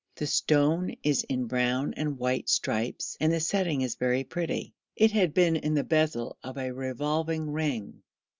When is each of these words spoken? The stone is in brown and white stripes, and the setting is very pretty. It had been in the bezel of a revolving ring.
The 0.15 0.25
stone 0.25 0.95
is 1.03 1.21
in 1.29 1.45
brown 1.45 1.93
and 1.93 2.17
white 2.17 2.49
stripes, 2.49 3.15
and 3.19 3.31
the 3.31 3.39
setting 3.39 3.81
is 3.83 3.93
very 3.93 4.23
pretty. 4.23 4.73
It 4.95 5.11
had 5.11 5.31
been 5.31 5.55
in 5.55 5.75
the 5.75 5.83
bezel 5.83 6.37
of 6.43 6.57
a 6.57 6.71
revolving 6.73 7.51
ring. 7.51 8.01